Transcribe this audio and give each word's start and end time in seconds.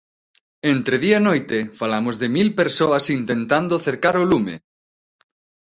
Entre 0.73 0.95
día 1.05 1.17
e 1.21 1.25
noite 1.29 1.57
falamos 1.79 2.15
de 2.21 2.27
mil 2.37 2.49
persoas 2.61 3.05
intentando 3.19 3.81
cercar 3.87 4.15
o 4.21 4.27
lume. 4.31 4.55